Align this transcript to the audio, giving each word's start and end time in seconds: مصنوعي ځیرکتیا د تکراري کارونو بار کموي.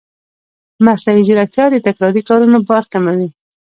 مصنوعي 0.85 1.21
ځیرکتیا 1.27 1.65
د 1.71 1.75
تکراري 1.87 2.21
کارونو 2.29 2.57
بار 2.69 2.83
کموي. 2.93 3.27